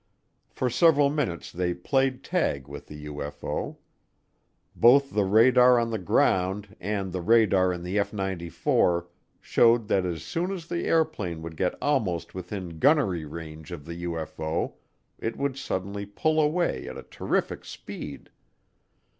For 0.49 0.67
several 0.67 1.11
minutes 1.11 1.51
they 1.51 1.75
played 1.75 2.23
tag 2.23 2.67
with 2.67 2.87
the 2.87 3.05
UFO. 3.05 3.77
Both 4.75 5.11
the 5.11 5.25
radar 5.25 5.77
on 5.77 5.91
the 5.91 5.99
ground 5.99 6.75
and 6.79 7.11
the 7.13 7.21
radar 7.21 7.71
in 7.71 7.83
the 7.83 7.99
F 7.99 8.11
94 8.11 9.07
showed 9.41 9.87
that 9.89 10.03
as 10.03 10.23
soon 10.23 10.51
as 10.51 10.65
the 10.67 10.85
airplane 10.85 11.43
would 11.43 11.55
get 11.55 11.77
almost 11.79 12.33
within 12.33 12.79
gunnery 12.79 13.25
range 13.25 13.71
of 13.71 13.85
the 13.85 14.03
UFO 14.05 14.73
it 15.19 15.37
would 15.37 15.55
suddenly 15.55 16.07
pull 16.07 16.41
away 16.41 16.87
at 16.89 16.97
a 16.97 17.03
terrific 17.03 17.63
speed. 17.63 18.31